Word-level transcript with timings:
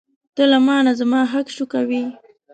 ته 0.35 0.43
له 0.51 0.57
مانه 0.67 0.91
زما 0.99 1.21
حق 1.31 1.47
شوکوې. 1.55 2.03